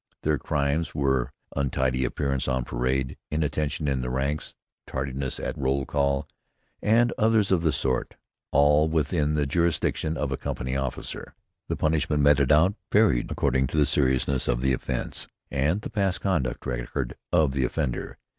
[0.23, 4.55] Their crimes were untidy appearance on parade, inattention in the ranks,
[4.87, 6.27] tardiness at roll call,
[6.81, 8.15] and others of the sort,
[8.51, 11.35] all within the jurisdiction of a company officer.
[11.67, 16.19] The punishment meted out varied according to the seriousness of the offense, and the past
[16.21, 18.17] conduct record of the offender.